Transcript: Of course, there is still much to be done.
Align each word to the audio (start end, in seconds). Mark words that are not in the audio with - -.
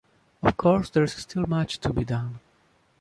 Of 0.41 0.57
course, 0.57 0.89
there 0.89 1.03
is 1.03 1.13
still 1.13 1.45
much 1.45 1.77
to 1.81 1.93
be 1.93 2.03
done. 2.03 2.39